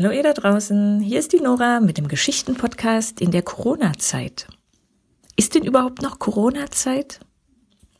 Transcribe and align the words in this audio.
Hallo 0.00 0.12
ihr 0.12 0.22
da 0.22 0.32
draußen, 0.32 1.00
hier 1.00 1.18
ist 1.18 1.32
die 1.32 1.40
Nora 1.40 1.80
mit 1.80 1.98
dem 1.98 2.06
Geschichtenpodcast 2.06 3.20
in 3.20 3.32
der 3.32 3.42
Corona-Zeit. 3.42 4.46
Ist 5.34 5.56
denn 5.56 5.64
überhaupt 5.64 6.02
noch 6.02 6.20
Corona-Zeit? 6.20 7.18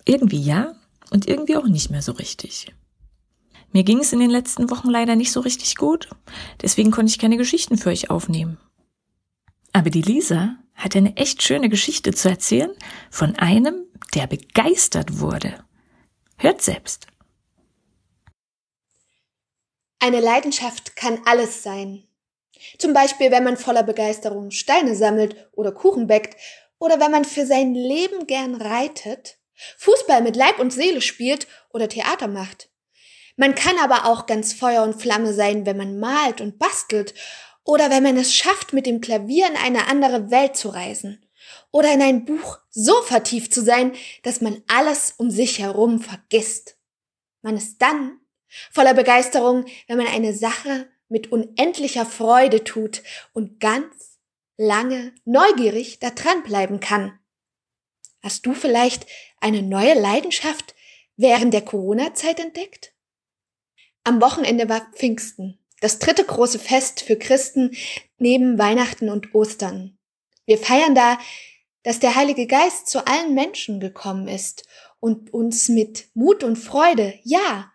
Irgendwie 0.05 0.41
ja 0.41 0.75
und 1.11 1.27
irgendwie 1.27 1.57
auch 1.57 1.67
nicht 1.67 1.91
mehr 1.91 2.01
so 2.01 2.13
richtig. 2.13 2.73
Mir 3.73 3.83
ging 3.83 3.99
es 3.99 4.13
in 4.13 4.21
den 4.21 4.31
letzten 4.31 4.71
Wochen 4.71 4.89
leider 4.89 5.17
nicht 5.17 5.33
so 5.33 5.41
richtig 5.41 5.75
gut, 5.75 6.09
deswegen 6.63 6.93
konnte 6.93 7.11
ich 7.11 7.19
keine 7.19 7.37
Geschichten 7.37 7.77
für 7.77 7.89
euch 7.89 8.11
aufnehmen. 8.11 8.59
Aber 9.73 9.91
die 9.91 10.03
Lisa 10.03 10.55
hat 10.75 10.95
eine 10.95 11.17
echt 11.17 11.43
schöne 11.43 11.69
Geschichte 11.69 12.13
zu 12.13 12.29
erzählen 12.29 12.71
von 13.11 13.35
einem, 13.41 13.75
der 14.15 14.29
begeistert 14.29 15.19
wurde. 15.19 15.53
Hört 16.37 16.63
selbst. 16.63 17.09
Eine 20.01 20.21
Leidenschaft 20.21 20.97
kann 20.97 21.21
alles 21.25 21.63
sein. 21.63 22.05
Zum 22.79 22.93
Beispiel, 22.93 23.31
wenn 23.31 23.45
man 23.45 23.57
voller 23.57 23.83
Begeisterung 23.83 24.51
Steine 24.51 24.95
sammelt 24.95 25.49
oder 25.53 25.73
Kuchen 25.73 26.07
bäckt 26.07 26.37
oder 26.79 27.01
wenn 27.01 27.11
man 27.11 27.25
für 27.25 27.47
sein 27.47 27.75
Leben 27.75 28.27
gern 28.27 28.55
reitet, 28.55 29.39
Fußball 29.79 30.23
mit 30.23 30.37
Leib 30.37 30.59
und 30.59 30.73
Seele 30.73 31.01
spielt 31.01 31.47
oder 31.71 31.89
Theater 31.89 32.29
macht. 32.29 32.71
Man 33.37 33.55
kann 33.55 33.77
aber 33.79 34.07
auch 34.07 34.27
ganz 34.27 34.53
Feuer 34.53 34.83
und 34.83 35.01
Flamme 35.01 35.33
sein, 35.33 35.67
wenn 35.67 35.77
man 35.77 35.99
malt 35.99 36.41
und 36.41 36.59
bastelt 36.59 37.15
oder 37.65 37.91
wenn 37.91 38.03
man 38.03 38.17
es 38.17 38.35
schafft, 38.35 38.73
mit 38.73 38.87
dem 38.87 39.01
Klavier 39.01 39.47
in 39.47 39.57
eine 39.57 39.87
andere 39.89 40.31
Welt 40.31 40.57
zu 40.57 40.71
reisen 40.71 41.25
oder 41.71 41.93
in 41.93 42.03
ein 42.03 42.25
Buch 42.25 42.59
so 42.71 43.01
vertieft 43.03 43.53
zu 43.53 43.63
sein, 43.63 43.95
dass 44.23 44.41
man 44.41 44.63
alles 44.69 45.15
um 45.19 45.31
sich 45.31 45.59
herum 45.59 46.01
vergisst. 46.01 46.77
Man 47.43 47.57
ist 47.57 47.81
dann 47.81 48.21
voller 48.71 48.95
Begeisterung, 48.95 49.67
wenn 49.87 49.99
man 49.99 50.07
eine 50.07 50.35
Sache 50.35 50.89
mit 51.09 51.33
unendlicher 51.33 52.07
Freude 52.07 52.65
tut 52.65 53.03
und 53.33 53.61
ganz 53.61 54.19
lange 54.57 55.15
neugierig 55.25 55.99
da 56.01 56.11
dranbleiben 56.11 56.81
kann. 56.81 57.19
Hast 58.23 58.45
du 58.47 58.53
vielleicht 58.53 59.07
eine 59.41 59.63
neue 59.63 59.95
Leidenschaft 59.95 60.75
während 61.17 61.55
der 61.55 61.63
Corona-Zeit 61.63 62.41
entdeckt? 62.41 62.93
Am 64.05 64.21
Wochenende 64.21 64.69
war 64.69 64.91
Pfingsten, 64.95 65.59
das 65.81 65.99
dritte 65.99 66.25
große 66.25 66.59
Fest 66.59 67.03
für 67.03 67.17
Christen 67.17 67.77
neben 68.19 68.59
Weihnachten 68.59 69.09
und 69.09 69.35
Ostern. 69.35 69.99
Wir 70.47 70.59
feiern 70.59 70.95
da, 70.95 71.19
dass 71.85 72.01
der 72.01 72.17
Heilige 72.17 72.47
Geist 72.47 72.89
zu 72.89 73.07
allen 73.07 73.35
Menschen 73.35 73.81
gekommen 73.81 74.29
ist 74.29 74.67
und 74.99 75.33
uns 75.33 75.69
mit 75.69 76.09
Mut 76.15 76.43
und 76.43 76.57
Freude, 76.57 77.19
ja, 77.23 77.73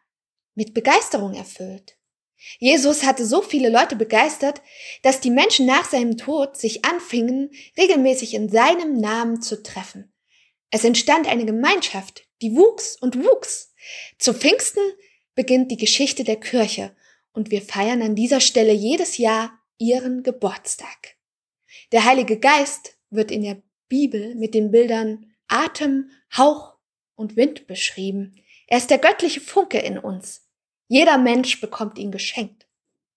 mit 0.56 0.73
Begeisterung 0.73 1.34
erfüllt. 1.34 1.98
Jesus 2.59 3.04
hatte 3.04 3.26
so 3.26 3.42
viele 3.42 3.70
Leute 3.70 3.96
begeistert, 3.96 4.62
dass 5.02 5.22
die 5.22 5.30
Menschen 5.30 5.66
nach 5.66 5.90
seinem 5.90 6.18
Tod 6.18 6.58
sich 6.58 6.84
anfingen, 6.84 7.52
regelmäßig 7.78 8.34
in 8.34 8.50
seinem 8.50 9.00
Namen 9.00 9.42
zu 9.42 9.64
treffen. 9.64 10.14
Es 10.70 10.84
entstand 10.84 11.28
eine 11.28 11.46
Gemeinschaft, 11.46 12.28
die 12.42 12.56
wuchs 12.56 12.98
und 13.00 13.24
wuchs. 13.24 13.74
Zu 14.18 14.34
Pfingsten 14.34 14.84
beginnt 15.36 15.72
die 15.72 15.78
Geschichte 15.78 16.24
der 16.24 16.40
Kirche 16.40 16.96
und 17.31 17.52
wir 17.52 17.62
feiern 17.62 18.02
an 18.02 18.16
dieser 18.16 18.40
Stelle 18.40 18.74
jedes 18.74 19.18
Jahr 19.18 19.59
ihren 19.78 20.24
Geburtstag. 20.24 21.16
Der 21.92 22.06
Heilige 22.06 22.40
Geist 22.40 22.98
wird 23.09 23.31
in 23.31 23.44
der 23.44 23.62
Bibel 23.88 24.36
mit 24.36 24.54
den 24.54 24.72
Bildern 24.72 25.34
Atem, 25.47 26.09
Hauch 26.36 26.75
und 27.16 27.36
Wind 27.36 27.68
beschrieben. 27.68 28.36
Er 28.68 28.78
ist 28.78 28.90
der 28.90 28.97
göttliche 28.97 29.40
Funke 29.40 29.80
in 29.80 29.97
uns. 29.97 30.43
Jeder 30.94 31.18
Mensch 31.18 31.59
bekommt 31.59 31.98
ihn 31.98 32.12
geschenkt. 32.12 32.68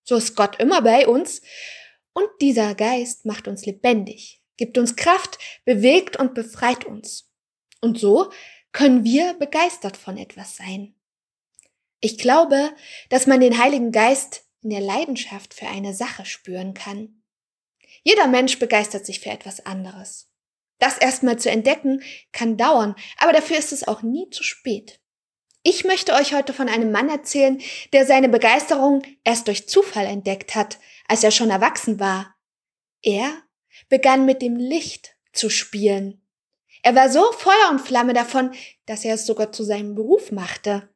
So 0.02 0.16
ist 0.16 0.34
Gott 0.34 0.58
immer 0.60 0.80
bei 0.80 1.06
uns 1.06 1.42
und 2.14 2.26
dieser 2.40 2.74
Geist 2.74 3.26
macht 3.26 3.48
uns 3.48 3.66
lebendig, 3.66 4.42
gibt 4.56 4.78
uns 4.78 4.96
Kraft, 4.96 5.38
bewegt 5.66 6.16
und 6.16 6.32
befreit 6.32 6.86
uns. 6.86 7.30
Und 7.82 7.98
so 7.98 8.32
können 8.72 9.04
wir 9.04 9.34
begeistert 9.34 9.98
von 9.98 10.16
etwas 10.16 10.56
sein. 10.56 10.94
Ich 12.00 12.16
glaube, 12.16 12.74
dass 13.10 13.26
man 13.26 13.40
den 13.40 13.58
Heiligen 13.58 13.92
Geist 13.92 14.46
in 14.62 14.70
der 14.70 14.80
Leidenschaft 14.80 15.52
für 15.52 15.66
eine 15.66 15.92
Sache 15.92 16.24
spüren 16.24 16.72
kann. 16.72 17.22
Jeder 18.04 18.26
Mensch 18.26 18.58
begeistert 18.58 19.04
sich 19.04 19.20
für 19.20 19.28
etwas 19.28 19.66
anderes. 19.66 20.30
Das 20.78 20.96
erstmal 20.96 21.38
zu 21.38 21.50
entdecken 21.50 22.02
kann 22.32 22.56
dauern, 22.56 22.96
aber 23.18 23.34
dafür 23.34 23.58
ist 23.58 23.74
es 23.74 23.86
auch 23.86 24.00
nie 24.00 24.30
zu 24.30 24.42
spät. 24.42 24.98
Ich 25.68 25.84
möchte 25.84 26.12
euch 26.14 26.32
heute 26.32 26.52
von 26.52 26.68
einem 26.68 26.92
Mann 26.92 27.08
erzählen, 27.08 27.60
der 27.92 28.06
seine 28.06 28.28
Begeisterung 28.28 29.02
erst 29.24 29.48
durch 29.48 29.68
Zufall 29.68 30.06
entdeckt 30.06 30.54
hat, 30.54 30.78
als 31.08 31.24
er 31.24 31.32
schon 31.32 31.50
erwachsen 31.50 31.98
war. 31.98 32.36
Er 33.02 33.32
begann 33.88 34.26
mit 34.26 34.42
dem 34.42 34.54
Licht 34.54 35.16
zu 35.32 35.50
spielen. 35.50 36.24
Er 36.84 36.94
war 36.94 37.10
so 37.10 37.32
Feuer 37.32 37.70
und 37.72 37.80
Flamme 37.80 38.12
davon, 38.12 38.52
dass 38.86 39.04
er 39.04 39.14
es 39.16 39.26
sogar 39.26 39.50
zu 39.50 39.64
seinem 39.64 39.96
Beruf 39.96 40.30
machte. 40.30 40.88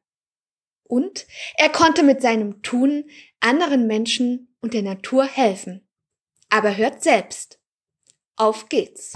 Und 0.83 1.27
er 1.55 1.67
konnte 1.67 2.01
mit 2.01 2.21
seinem 2.21 2.61
Tun 2.61 3.09
anderen 3.41 3.87
Menschen 3.87 4.55
und 4.61 4.73
der 4.73 4.83
Natur 4.83 5.25
helfen. 5.25 5.85
Aber 6.49 6.77
hört 6.77 7.03
selbst. 7.03 7.59
Auf 8.37 8.69
geht's. 8.69 9.11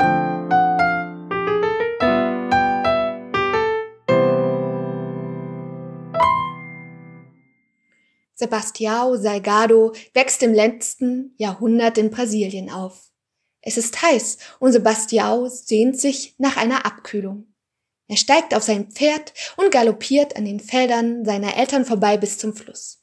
Sebastião 8.35 9.17
Salgado 9.17 9.93
wächst 10.13 10.43
im 10.43 10.53
letzten 10.53 11.33
Jahrhundert 11.37 11.97
in 11.97 12.09
Brasilien 12.09 12.69
auf. 12.69 13.11
Es 13.61 13.77
ist 13.77 14.01
heiß 14.01 14.37
und 14.59 14.71
Sebastião 14.71 15.49
sehnt 15.49 15.99
sich 15.99 16.35
nach 16.37 16.57
einer 16.57 16.85
Abkühlung. 16.85 17.47
Er 18.07 18.17
steigt 18.17 18.53
auf 18.53 18.63
sein 18.63 18.91
Pferd 18.91 19.33
und 19.57 19.71
galoppiert 19.71 20.35
an 20.35 20.45
den 20.45 20.59
Feldern 20.59 21.25
seiner 21.25 21.57
Eltern 21.57 21.85
vorbei 21.85 22.17
bis 22.17 22.37
zum 22.37 22.53
Fluss. 22.53 23.01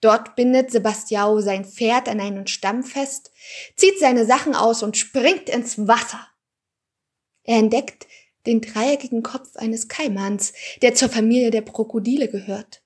Dort 0.00 0.36
bindet 0.36 0.70
Sebastião 0.70 1.40
sein 1.40 1.64
Pferd 1.64 2.08
an 2.08 2.20
einen 2.20 2.46
Stamm 2.46 2.82
fest, 2.82 3.30
zieht 3.76 3.98
seine 3.98 4.26
Sachen 4.26 4.54
aus 4.54 4.82
und 4.82 4.96
springt 4.96 5.48
ins 5.48 5.86
Wasser. 5.88 6.26
Er 7.44 7.58
entdeckt 7.58 8.06
den 8.46 8.60
dreieckigen 8.60 9.22
Kopf 9.22 9.56
eines 9.56 9.88
Kaimans, 9.88 10.52
der 10.82 10.94
zur 10.94 11.08
Familie 11.08 11.50
der 11.50 11.62
Krokodile 11.62 12.28
gehört. 12.28 12.82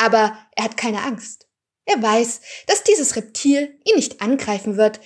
Aber 0.00 0.38
er 0.56 0.64
hat 0.64 0.78
keine 0.78 1.02
Angst. 1.02 1.46
Er 1.84 2.02
weiß, 2.02 2.40
dass 2.66 2.84
dieses 2.84 3.16
Reptil 3.16 3.78
ihn 3.84 3.96
nicht 3.96 4.22
angreifen 4.22 4.78
wird, 4.78 4.98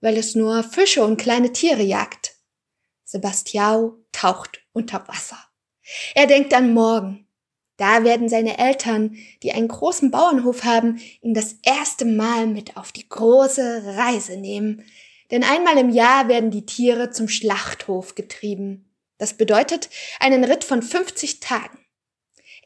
weil 0.00 0.16
es 0.16 0.34
nur 0.34 0.62
Fische 0.64 1.04
und 1.04 1.18
kleine 1.18 1.52
Tiere 1.52 1.82
jagt. 1.82 2.36
Sebastiao 3.04 4.04
taucht 4.10 4.64
unter 4.72 5.06
Wasser. 5.06 5.38
Er 6.14 6.26
denkt 6.26 6.54
an 6.54 6.72
morgen. 6.72 7.26
Da 7.76 8.04
werden 8.04 8.30
seine 8.30 8.58
Eltern, 8.58 9.16
die 9.42 9.52
einen 9.52 9.68
großen 9.68 10.10
Bauernhof 10.10 10.64
haben, 10.64 10.98
ihn 11.20 11.34
das 11.34 11.56
erste 11.62 12.06
Mal 12.06 12.46
mit 12.46 12.76
auf 12.76 12.90
die 12.90 13.08
große 13.08 13.96
Reise 13.96 14.38
nehmen. 14.38 14.82
Denn 15.30 15.44
einmal 15.44 15.76
im 15.76 15.90
Jahr 15.90 16.28
werden 16.28 16.50
die 16.50 16.64
Tiere 16.64 17.10
zum 17.10 17.28
Schlachthof 17.28 18.14
getrieben. 18.14 18.94
Das 19.18 19.34
bedeutet 19.34 19.90
einen 20.20 20.44
Ritt 20.44 20.64
von 20.64 20.82
50 20.82 21.40
Tagen. 21.40 21.77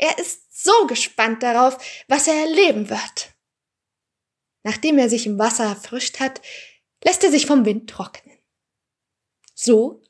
Er 0.02 0.18
ist 0.18 0.64
so 0.64 0.72
gespannt 0.88 1.44
darauf, 1.44 1.78
was 2.08 2.26
er 2.26 2.34
erleben 2.34 2.90
wird. 2.90 3.32
Nachdem 4.64 4.98
er 4.98 5.08
sich 5.08 5.26
im 5.26 5.38
Wasser 5.38 5.62
erfrischt 5.62 6.18
hat, 6.18 6.42
lässt 7.04 7.22
er 7.22 7.30
sich 7.30 7.46
vom 7.46 7.64
Wind 7.64 7.88
trocknen. 7.88 8.36
So 9.54 10.02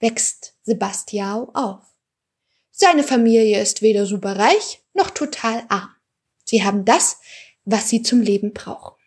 wächst 0.00 0.56
Sebastiao 0.62 1.52
auf. 1.54 1.84
Seine 2.72 3.04
Familie 3.04 3.62
ist 3.62 3.82
weder 3.82 4.04
superreich 4.04 4.82
noch 4.94 5.10
total 5.10 5.64
arm. 5.68 5.94
Sie 6.44 6.64
haben 6.64 6.84
das, 6.84 7.20
was 7.64 7.88
sie 7.88 8.02
zum 8.02 8.22
Leben 8.22 8.52
brauchen. 8.52 9.00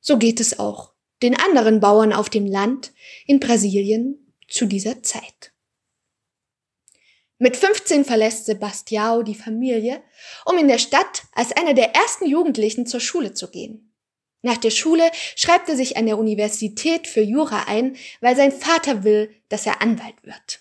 So 0.00 0.16
geht 0.16 0.40
es 0.40 0.58
auch 0.58 0.94
den 1.20 1.38
anderen 1.38 1.80
Bauern 1.80 2.14
auf 2.14 2.30
dem 2.30 2.46
Land 2.46 2.94
in 3.26 3.40
Brasilien 3.40 4.32
zu 4.48 4.64
dieser 4.64 5.02
Zeit. 5.02 5.52
Mit 7.38 7.56
15 7.56 8.04
verlässt 8.04 8.46
Sebastiao 8.46 9.22
die 9.22 9.36
Familie, 9.36 10.02
um 10.44 10.58
in 10.58 10.66
der 10.66 10.78
Stadt 10.78 11.22
als 11.32 11.52
einer 11.52 11.72
der 11.72 11.94
ersten 11.94 12.26
Jugendlichen 12.26 12.84
zur 12.86 13.00
Schule 13.00 13.32
zu 13.32 13.48
gehen. 13.50 13.94
Nach 14.42 14.56
der 14.56 14.70
Schule 14.70 15.08
schreibt 15.36 15.68
er 15.68 15.76
sich 15.76 15.96
an 15.96 16.06
der 16.06 16.18
Universität 16.18 17.06
für 17.06 17.20
Jura 17.20 17.64
ein, 17.64 17.96
weil 18.20 18.36
sein 18.36 18.52
Vater 18.52 19.04
will, 19.04 19.34
dass 19.48 19.66
er 19.66 19.82
Anwalt 19.82 20.16
wird. 20.22 20.60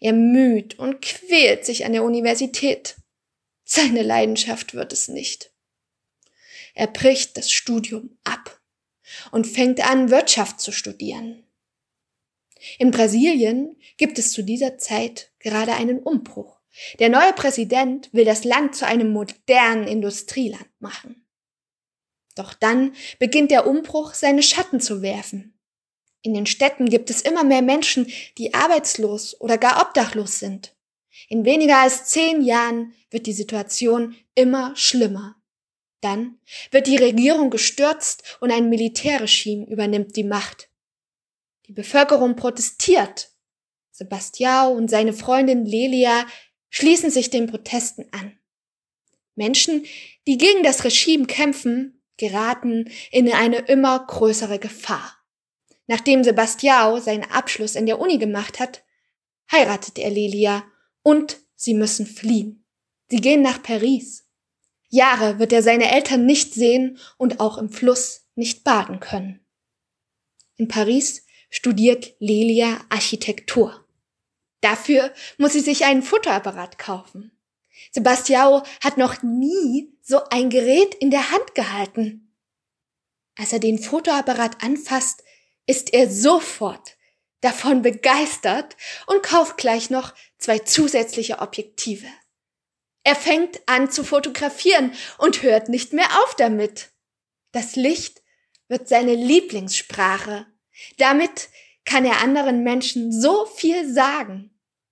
Er 0.00 0.12
müht 0.12 0.78
und 0.78 1.00
quält 1.00 1.64
sich 1.64 1.84
an 1.84 1.92
der 1.92 2.04
Universität. 2.04 2.96
Seine 3.64 4.02
Leidenschaft 4.02 4.74
wird 4.74 4.92
es 4.92 5.08
nicht. 5.08 5.52
Er 6.74 6.86
bricht 6.86 7.36
das 7.36 7.50
Studium 7.50 8.16
ab 8.24 8.60
und 9.32 9.46
fängt 9.46 9.80
an, 9.80 10.10
Wirtschaft 10.10 10.60
zu 10.60 10.70
studieren. 10.70 11.47
In 12.78 12.90
Brasilien 12.90 13.76
gibt 13.96 14.18
es 14.18 14.32
zu 14.32 14.42
dieser 14.42 14.78
Zeit 14.78 15.32
gerade 15.38 15.74
einen 15.74 16.00
Umbruch. 16.00 16.58
Der 16.98 17.08
neue 17.08 17.32
Präsident 17.32 18.08
will 18.12 18.24
das 18.24 18.44
Land 18.44 18.76
zu 18.76 18.86
einem 18.86 19.10
modernen 19.10 19.86
Industrieland 19.86 20.68
machen. 20.78 21.26
Doch 22.34 22.54
dann 22.54 22.94
beginnt 23.18 23.50
der 23.50 23.66
Umbruch 23.66 24.14
seine 24.14 24.42
Schatten 24.42 24.80
zu 24.80 25.02
werfen. 25.02 25.58
In 26.22 26.34
den 26.34 26.46
Städten 26.46 26.88
gibt 26.88 27.10
es 27.10 27.22
immer 27.22 27.44
mehr 27.44 27.62
Menschen, 27.62 28.06
die 28.38 28.54
arbeitslos 28.54 29.40
oder 29.40 29.58
gar 29.58 29.82
obdachlos 29.82 30.38
sind. 30.38 30.76
In 31.28 31.44
weniger 31.44 31.78
als 31.78 32.06
zehn 32.06 32.42
Jahren 32.42 32.92
wird 33.10 33.26
die 33.26 33.32
Situation 33.32 34.14
immer 34.34 34.74
schlimmer. 34.76 35.36
Dann 36.00 36.38
wird 36.70 36.86
die 36.86 36.96
Regierung 36.96 37.50
gestürzt 37.50 38.38
und 38.40 38.52
ein 38.52 38.68
Militärregime 38.68 39.66
übernimmt 39.66 40.14
die 40.16 40.24
Macht. 40.24 40.68
Die 41.68 41.74
Bevölkerung 41.74 42.34
protestiert. 42.34 43.30
Sebastiao 43.90 44.72
und 44.72 44.88
seine 44.88 45.12
Freundin 45.12 45.66
Lelia 45.66 46.26
schließen 46.70 47.10
sich 47.10 47.28
den 47.28 47.46
Protesten 47.46 48.06
an. 48.12 48.38
Menschen, 49.34 49.84
die 50.26 50.38
gegen 50.38 50.62
das 50.62 50.84
Regime 50.84 51.26
kämpfen, 51.26 52.02
geraten 52.16 52.90
in 53.10 53.30
eine 53.32 53.58
immer 53.58 54.06
größere 54.06 54.58
Gefahr. 54.58 55.14
Nachdem 55.86 56.24
Sebastiao 56.24 57.00
seinen 57.00 57.24
Abschluss 57.24 57.76
in 57.76 57.86
der 57.86 58.00
Uni 58.00 58.18
gemacht 58.18 58.60
hat, 58.60 58.82
heiratet 59.52 59.98
er 59.98 60.10
Lelia 60.10 60.64
und 61.02 61.38
sie 61.54 61.74
müssen 61.74 62.06
fliehen. 62.06 62.64
Sie 63.10 63.20
gehen 63.20 63.42
nach 63.42 63.62
Paris. 63.62 64.26
Jahre 64.88 65.38
wird 65.38 65.52
er 65.52 65.62
seine 65.62 65.90
Eltern 65.92 66.24
nicht 66.24 66.54
sehen 66.54 66.98
und 67.18 67.40
auch 67.40 67.58
im 67.58 67.70
Fluss 67.70 68.26
nicht 68.34 68.64
baden 68.64 69.00
können. 69.00 69.40
In 70.56 70.68
Paris 70.68 71.26
studiert 71.50 72.14
Lelia 72.18 72.80
Architektur. 72.88 73.84
Dafür 74.60 75.12
muss 75.36 75.52
sie 75.52 75.60
sich 75.60 75.84
einen 75.84 76.02
Fotoapparat 76.02 76.78
kaufen. 76.78 77.32
Sebastiao 77.92 78.62
hat 78.82 78.98
noch 78.98 79.22
nie 79.22 79.92
so 80.02 80.20
ein 80.30 80.50
Gerät 80.50 80.94
in 80.96 81.10
der 81.10 81.30
Hand 81.30 81.54
gehalten. 81.54 82.34
Als 83.36 83.52
er 83.52 83.60
den 83.60 83.78
Fotoapparat 83.78 84.62
anfasst, 84.62 85.22
ist 85.66 85.94
er 85.94 86.10
sofort 86.10 86.96
davon 87.40 87.82
begeistert 87.82 88.76
und 89.06 89.22
kauft 89.22 89.56
gleich 89.58 89.90
noch 89.90 90.14
zwei 90.38 90.58
zusätzliche 90.58 91.38
Objektive. 91.38 92.08
Er 93.04 93.14
fängt 93.14 93.60
an 93.66 93.90
zu 93.90 94.02
fotografieren 94.02 94.92
und 95.18 95.42
hört 95.42 95.68
nicht 95.68 95.92
mehr 95.92 96.08
auf 96.24 96.34
damit. 96.34 96.90
Das 97.52 97.76
Licht 97.76 98.22
wird 98.66 98.88
seine 98.88 99.14
Lieblingssprache. 99.14 100.46
Damit 100.96 101.48
kann 101.84 102.04
er 102.04 102.20
anderen 102.20 102.62
Menschen 102.62 103.12
so 103.12 103.46
viel 103.46 103.92
sagen. 103.92 104.50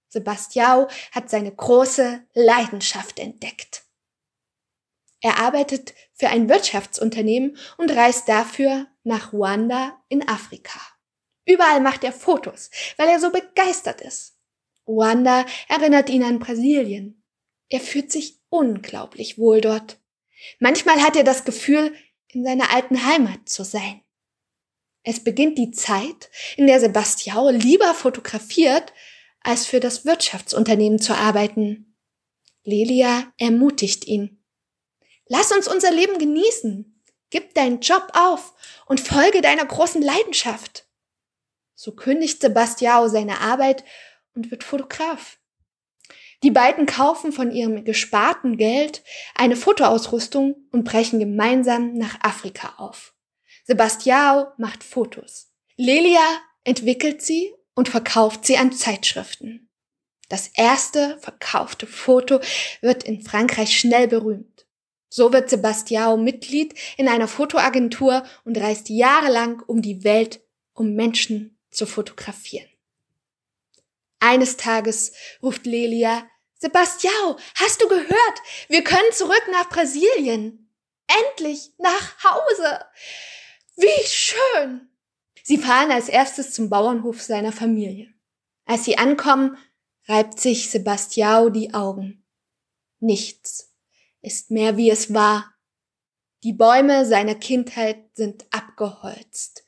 Sebastiao 0.08 0.88
hat 1.12 1.28
seine 1.28 1.54
große 1.54 2.24
Leidenschaft 2.34 3.18
entdeckt. 3.18 3.84
Er 5.20 5.38
arbeitet 5.38 5.94
für 6.14 6.28
ein 6.28 6.48
Wirtschaftsunternehmen 6.48 7.56
und 7.76 7.90
reist 7.90 8.28
dafür 8.28 8.86
nach 9.02 9.32
Ruanda 9.32 10.02
in 10.08 10.26
Afrika. 10.28 10.80
Überall 11.44 11.80
macht 11.80 12.04
er 12.04 12.12
Fotos, 12.12 12.70
weil 12.96 13.08
er 13.08 13.20
so 13.20 13.30
begeistert 13.30 14.00
ist. 14.00 14.36
Ruanda 14.86 15.44
erinnert 15.68 16.10
ihn 16.10 16.22
an 16.22 16.38
Brasilien. 16.38 17.22
Er 17.68 17.80
fühlt 17.80 18.12
sich 18.12 18.40
unglaublich 18.48 19.38
wohl 19.38 19.60
dort. 19.60 19.98
Manchmal 20.60 21.02
hat 21.02 21.16
er 21.16 21.24
das 21.24 21.44
Gefühl, 21.44 21.94
in 22.28 22.44
seiner 22.44 22.72
alten 22.72 23.04
Heimat 23.06 23.48
zu 23.48 23.64
sein. 23.64 24.02
Es 25.08 25.22
beginnt 25.22 25.56
die 25.56 25.70
Zeit, 25.70 26.30
in 26.56 26.66
der 26.66 26.80
Sebastiao 26.80 27.50
lieber 27.50 27.94
fotografiert, 27.94 28.92
als 29.40 29.64
für 29.64 29.78
das 29.78 30.04
Wirtschaftsunternehmen 30.04 30.98
zu 30.98 31.14
arbeiten. 31.14 31.96
Lelia 32.64 33.32
ermutigt 33.38 34.04
ihn. 34.08 34.42
Lass 35.28 35.52
uns 35.52 35.68
unser 35.68 35.92
Leben 35.92 36.18
genießen. 36.18 37.00
Gib 37.30 37.54
deinen 37.54 37.78
Job 37.78 38.08
auf 38.14 38.54
und 38.86 38.98
folge 38.98 39.42
deiner 39.42 39.64
großen 39.64 40.02
Leidenschaft. 40.02 40.88
So 41.76 41.92
kündigt 41.92 42.40
Sebastiao 42.40 43.06
seine 43.06 43.40
Arbeit 43.40 43.84
und 44.34 44.50
wird 44.50 44.64
Fotograf. 44.64 45.38
Die 46.42 46.50
beiden 46.50 46.86
kaufen 46.86 47.30
von 47.30 47.52
ihrem 47.52 47.84
gesparten 47.84 48.56
Geld 48.56 49.04
eine 49.36 49.54
Fotoausrüstung 49.54 50.68
und 50.72 50.82
brechen 50.82 51.20
gemeinsam 51.20 51.94
nach 51.94 52.18
Afrika 52.22 52.74
auf. 52.78 53.15
Sebastiao 53.66 54.52
macht 54.58 54.84
Fotos. 54.84 55.50
Lelia 55.76 56.40
entwickelt 56.62 57.20
sie 57.20 57.52
und 57.74 57.88
verkauft 57.88 58.46
sie 58.46 58.56
an 58.56 58.72
Zeitschriften. 58.72 59.68
Das 60.28 60.48
erste 60.54 61.18
verkaufte 61.20 61.88
Foto 61.88 62.40
wird 62.80 63.02
in 63.02 63.22
Frankreich 63.22 63.76
schnell 63.76 64.06
berühmt. 64.06 64.66
So 65.08 65.32
wird 65.32 65.50
Sebastiao 65.50 66.16
Mitglied 66.16 66.78
in 66.96 67.08
einer 67.08 67.26
Fotoagentur 67.26 68.24
und 68.44 68.56
reist 68.56 68.88
jahrelang 68.88 69.60
um 69.66 69.82
die 69.82 70.04
Welt, 70.04 70.40
um 70.72 70.94
Menschen 70.94 71.58
zu 71.70 71.86
fotografieren. 71.86 72.68
Eines 74.20 74.56
Tages 74.56 75.12
ruft 75.42 75.66
Lelia, 75.66 76.24
Sebastiao, 76.58 77.36
hast 77.56 77.82
du 77.82 77.88
gehört? 77.88 78.42
Wir 78.68 78.84
können 78.84 79.12
zurück 79.12 79.42
nach 79.50 79.68
Brasilien. 79.68 80.72
Endlich 81.06 81.72
nach 81.78 82.24
Hause. 82.24 82.84
Wie 83.76 84.06
schön. 84.06 84.88
Sie 85.43 85.58
fahren 85.58 85.90
als 85.90 86.08
erstes 86.08 86.52
zum 86.52 86.70
Bauernhof 86.70 87.23
seiner 87.23 87.52
Familie. 87.52 88.12
Als 88.64 88.84
sie 88.84 88.99
ankommen, 88.99 89.56
reibt 90.08 90.40
sich 90.40 90.70
Sebastiao 90.70 91.50
die 91.50 91.75
Augen. 91.75 92.25
Nichts 93.00 93.75
ist 94.23 94.50
mehr 94.50 94.76
wie 94.76 94.90
es 94.90 95.12
war. 95.12 95.55
Die 96.43 96.52
Bäume 96.52 97.05
seiner 97.06 97.34
Kindheit 97.34 98.02
sind 98.14 98.46
abgeholzt. 98.50 99.67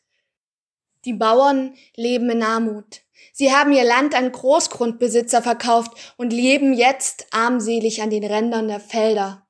Die 1.04 1.12
Bauern 1.12 1.74
leben 1.94 2.30
in 2.30 2.42
Armut. 2.42 3.02
Sie 3.32 3.52
haben 3.52 3.72
ihr 3.72 3.84
Land 3.84 4.14
an 4.14 4.32
Großgrundbesitzer 4.32 5.42
verkauft 5.42 6.14
und 6.16 6.32
leben 6.32 6.72
jetzt 6.72 7.26
armselig 7.30 8.02
an 8.02 8.10
den 8.10 8.24
Rändern 8.24 8.68
der 8.68 8.80
Felder. 8.80 9.46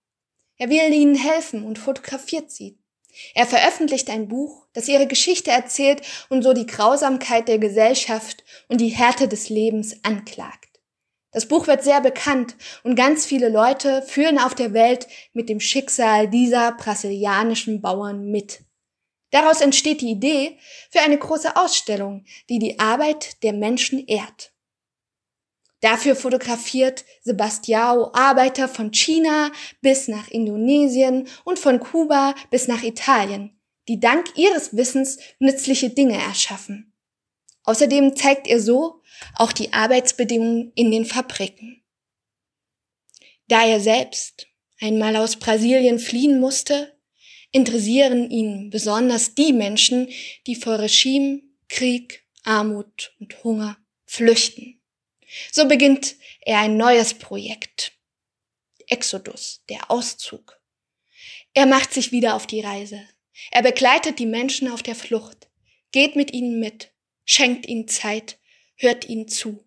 Er 0.57 0.69
will 0.69 0.93
ihnen 0.93 1.15
helfen 1.15 1.65
und 1.65 1.79
fotografiert 1.79 2.51
sie. 2.51 2.78
Er 3.35 3.47
veröffentlicht 3.47 4.11
ein 4.11 4.29
Buch, 4.29 4.67
das 4.73 4.89
ihre 4.89 5.07
Geschichte 5.07 5.51
erzählt 5.51 6.03
und 6.29 6.43
so 6.43 6.53
die 6.53 6.67
Grausamkeit 6.67 7.49
der 7.49 7.59
Gesellschaft 7.59 8.45
und 8.69 8.81
die 8.81 8.89
Härte 8.89 9.29
des 9.29 9.49
Lebens 9.49 10.05
anklagt. 10.05 10.81
Das 11.31 11.47
Buch 11.47 11.67
wird 11.67 11.85
sehr 11.85 12.01
bekannt 12.01 12.57
und 12.85 12.95
ganz 12.95 13.27
viele 13.27 13.49
Leute 13.49 14.03
führen 14.03 14.39
auf 14.39 14.55
der 14.55 14.73
Welt 14.73 15.07
mit 15.35 15.49
dem 15.49 15.61
Schicksal 15.61 16.29
dieser 16.29 16.73
brasilianischen 16.73 17.83
Bauern 17.83 18.31
mit. 18.31 18.61
Daraus 19.31 19.61
entsteht 19.61 20.01
die 20.01 20.11
Idee 20.11 20.59
für 20.91 21.01
eine 21.01 21.19
große 21.19 21.55
Ausstellung, 21.57 22.25
die 22.49 22.59
die 22.59 22.79
Arbeit 22.79 23.43
der 23.43 23.53
Menschen 23.53 24.07
ehrt. 24.07 24.53
Dafür 25.81 26.17
fotografiert 26.17 27.05
Sebastiao 27.23 28.13
Arbeiter 28.13 28.69
von 28.69 28.91
China 28.91 29.53
bis 29.81 30.09
nach 30.09 30.29
Indonesien 30.29 31.29
und 31.45 31.59
von 31.59 31.79
Kuba 31.79 32.35
bis 32.51 32.67
nach 32.67 32.83
Italien, 32.83 33.61
die 33.87 34.01
dank 34.01 34.37
ihres 34.37 34.77
Wissens 34.77 35.19
nützliche 35.39 35.91
Dinge 35.91 36.19
erschaffen. 36.21 36.93
Außerdem 37.63 38.17
zeigt 38.17 38.49
er 38.49 38.61
so 38.61 39.03
auch 39.35 39.53
die 39.53 39.73
Arbeitsbedingungen 39.73 40.73
in 40.75 40.91
den 40.91 41.05
Fabriken. 41.05 41.85
Da 43.47 43.67
er 43.67 43.81
selbst 43.81 44.49
einmal 44.81 45.17
aus 45.17 45.37
Brasilien 45.37 45.99
fliehen 45.99 46.41
musste, 46.41 46.99
interessieren 47.53 48.31
ihn 48.31 48.71
besonders 48.71 49.35
die 49.35 49.53
Menschen, 49.53 50.09
die 50.47 50.55
vor 50.55 50.79
Regime, 50.79 51.43
Krieg, 51.69 52.25
Armut 52.45 53.15
und 53.21 53.43
Hunger 53.45 53.79
flüchten. 54.07 54.78
So 55.53 55.67
beginnt 55.67 56.17
er 56.41 56.61
ein 56.61 56.77
neues 56.77 57.15
Projekt. 57.15 57.93
Exodus, 58.87 59.63
der 59.69 59.91
Auszug. 59.91 60.61
Er 61.55 61.67
macht 61.67 61.93
sich 61.93 62.13
wieder 62.13 62.35
auf 62.35 62.47
die 62.47 62.61
Reise. 62.61 63.07
Er 63.51 63.63
begleitet 63.63 64.19
die 64.19 64.27
Menschen 64.27 64.69
auf 64.69 64.83
der 64.83 64.95
Flucht, 64.95 65.49
geht 65.93 66.17
mit 66.17 66.33
ihnen 66.33 66.59
mit, 66.59 66.93
schenkt 67.25 67.67
ihnen 67.67 67.89
Zeit, 67.89 68.39
hört 68.77 69.09
ihnen 69.09 69.29
zu. 69.29 69.65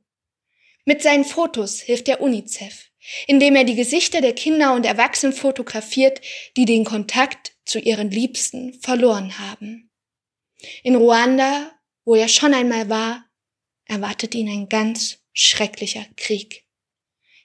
Mit 0.86 1.02
seinen 1.02 1.26
Fotos 1.26 1.80
hilft 1.80 2.08
der 2.08 2.22
UNICEF, 2.22 2.90
indem 3.28 3.56
er 3.56 3.64
die 3.64 3.76
Gesichter 3.76 4.22
der 4.22 4.34
Kinder 4.34 4.74
und 4.74 4.86
Erwachsenen 4.86 5.34
fotografiert, 5.34 6.22
die 6.58 6.66
den 6.66 6.84
Kontakt 6.84 7.54
zu 7.66 7.80
ihren 7.80 8.10
Liebsten 8.10 8.74
verloren 8.82 9.38
haben. 9.38 9.92
In 10.84 10.96
Ruanda, 10.96 11.72
wo 12.04 12.16
er 12.16 12.28
schon 12.28 12.54
einmal 12.54 12.90
war, 12.90 13.26
erwartet 13.86 14.36
ihn 14.36 14.50
ein 14.50 14.70
ganz 14.70 15.21
schrecklicher 15.34 16.06
Krieg. 16.16 16.66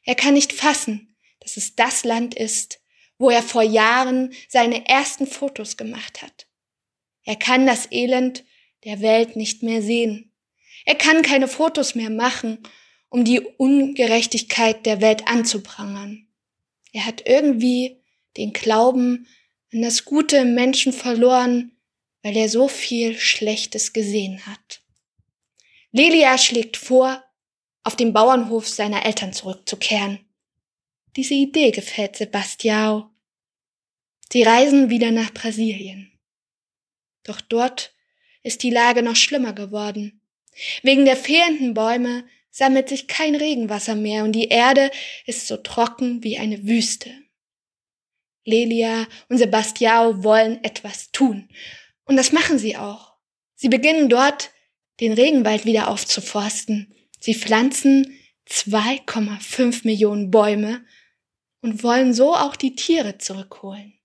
Er 0.05 0.14
kann 0.14 0.35
nicht 0.35 0.52
fassen, 0.52 1.16
dass 1.40 1.57
es 1.57 1.75
das 1.76 2.05
Land 2.05 2.35
ist, 2.35 2.81
wo 3.19 3.31
er 3.31 3.43
vor 3.43 3.62
Jahren 3.62 4.33
seine 4.49 4.88
ersten 4.88 5.26
Fotos 5.26 5.76
gemacht 5.76 6.23
hat. 6.23 6.47
Er 7.25 7.37
kann 7.37 7.66
das 7.66 7.90
Elend 7.90 8.45
der 8.85 9.00
Welt 9.00 9.37
nicht 9.37 9.62
mehr 9.62 9.83
sehen. 9.83 10.33
Er 10.85 10.95
kann 10.95 11.23
keine 11.23 11.49
Fotos 11.49 11.95
mehr 11.95 12.11
machen, 12.11 12.59
um 13.09 13.25
die 13.25 13.40
Ungerechtigkeit 13.40 14.87
der 14.87 15.00
Welt 15.00 15.26
anzuprangern. 15.26 16.28
Er 16.93 17.07
hat 17.07 17.26
irgendwie 17.26 18.02
den 18.37 18.52
Glauben 18.52 19.26
an 19.73 19.83
das 19.83 20.05
Gute 20.05 20.38
im 20.38 20.55
Menschen 20.55 20.93
verloren, 20.93 21.73
weil 22.23 22.37
er 22.37 22.49
so 22.49 22.69
viel 22.69 23.19
Schlechtes 23.19 23.93
gesehen 23.93 24.47
hat. 24.47 24.83
Lelia 25.93 26.38
schlägt 26.38 26.76
vor, 26.76 27.25
auf 27.87 27.95
den 27.95 28.12
Bauernhof 28.12 28.69
seiner 28.69 29.07
Eltern 29.07 29.33
zurückzukehren. 29.33 30.19
Diese 31.14 31.35
Idee 31.35 31.71
gefällt 31.71 32.16
Sebastiao. 32.16 33.11
Sie 34.33 34.43
reisen 34.43 34.90
wieder 34.90 35.12
nach 35.12 35.33
Brasilien. 35.33 36.11
Doch 37.23 37.40
dort 37.40 37.95
ist 38.43 38.64
die 38.64 38.71
Lage 38.71 39.05
noch 39.05 39.14
schlimmer 39.14 39.52
geworden. 39.52 40.21
Wegen 40.83 41.05
der 41.05 41.16
fehlenden 41.16 41.75
Bäume 41.75 42.26
sammelt 42.50 42.88
sich 42.88 43.07
kein 43.07 43.37
Regenwasser 43.37 43.95
mehr 43.95 44.25
und 44.25 44.33
die 44.33 44.49
Erde 44.49 44.90
ist 45.25 45.47
so 45.47 45.57
trocken 45.57 46.25
wie 46.25 46.38
eine 46.38 46.66
Wüste. 46.66 47.12
Lelia 48.45 49.07
und 49.28 49.38
Sebastiao 49.38 50.25
wollen 50.25 50.62
etwas 50.64 51.12
tun. 51.12 51.49
Und 52.05 52.16
das 52.16 52.33
machen 52.33 52.59
sie 52.59 52.76
auch. 52.76 53.14
Sie 53.55 53.69
beginnen 53.69 54.09
dort, 54.09 54.50
den 54.99 55.12
Regenwald 55.12 55.66
wieder 55.66 55.88
aufzuforsten. 55.88 56.93
Sie 57.26 57.35
pflanzen 57.35 58.16
2,5 58.49 59.80
Millionen 59.85 60.30
Bäume 60.30 60.87
und 61.61 61.83
wollen 61.83 62.14
so 62.14 62.37
auch 62.37 62.54
die 62.54 62.76
Tiere 62.76 63.18
zurückholen. 63.18 63.99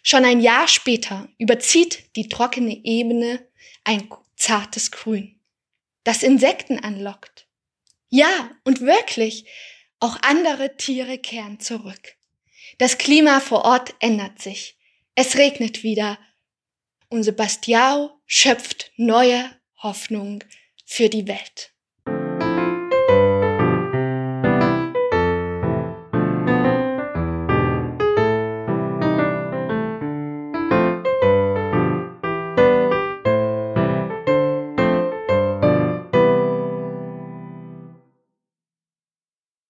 Schon 0.00 0.24
ein 0.24 0.40
Jahr 0.40 0.68
später 0.68 1.28
überzieht 1.38 2.14
die 2.14 2.28
trockene 2.28 2.84
Ebene 2.84 3.44
ein 3.82 4.08
zartes 4.36 4.92
Grün, 4.92 5.40
das 6.04 6.22
Insekten 6.22 6.78
anlockt. 6.78 7.48
Ja, 8.10 8.52
und 8.62 8.80
wirklich, 8.80 9.46
auch 9.98 10.16
andere 10.22 10.76
Tiere 10.76 11.18
kehren 11.18 11.58
zurück. 11.58 12.14
Das 12.78 12.96
Klima 12.96 13.40
vor 13.40 13.64
Ort 13.64 13.92
ändert 13.98 14.40
sich. 14.40 14.78
Es 15.16 15.36
regnet 15.36 15.82
wieder 15.82 16.20
und 17.08 17.24
Sebastiao 17.24 18.20
schöpft 18.24 18.92
neue 18.96 19.50
Hoffnung 19.78 20.44
für 20.84 21.08
die 21.08 21.26
Welt. 21.26 21.73